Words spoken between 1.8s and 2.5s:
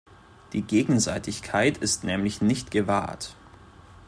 nämlich